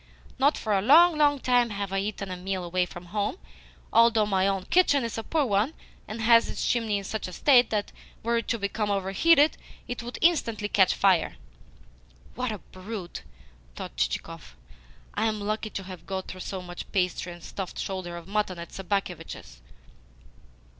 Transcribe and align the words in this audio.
Not 0.39 0.57
for 0.57 0.73
a 0.73 0.81
long, 0.81 1.15
long 1.15 1.37
time 1.39 1.69
have 1.69 1.93
I 1.93 1.99
eaten 1.99 2.31
a 2.31 2.35
meal 2.35 2.63
away 2.63 2.87
from 2.87 3.05
home 3.13 3.37
although 3.93 4.25
my 4.25 4.47
own 4.47 4.63
kitchen 4.63 5.03
is 5.03 5.15
a 5.15 5.21
poor 5.23 5.45
one, 5.45 5.75
and 6.07 6.21
has 6.23 6.49
its 6.49 6.67
chimney 6.67 6.97
in 6.97 7.03
such 7.03 7.27
a 7.27 7.31
state 7.33 7.69
that, 7.69 7.91
were 8.23 8.37
it 8.37 8.47
to 8.47 8.57
become 8.57 8.89
overheated, 8.89 9.57
it 9.87 10.01
would 10.01 10.17
instantly 10.19 10.69
catch 10.69 10.95
fire." 10.95 11.35
"What 12.33 12.51
a 12.51 12.57
brute!" 12.57 13.21
thought 13.75 13.95
Chichikov. 13.95 14.55
"I 15.13 15.27
am 15.27 15.39
lucky 15.39 15.69
to 15.69 15.83
have 15.83 16.07
got 16.07 16.27
through 16.29 16.39
so 16.41 16.63
much 16.63 16.91
pastry 16.91 17.31
and 17.31 17.43
stuffed 17.43 17.77
shoulder 17.77 18.17
of 18.17 18.27
mutton 18.27 18.57
at 18.57 18.71
Sobakevitch's!" 18.71 19.61